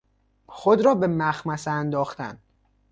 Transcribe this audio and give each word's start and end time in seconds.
خود 0.47 0.81
را 0.85 0.95
به 0.95 1.07
مخمصه 1.07 1.71
انداختن 1.71 2.37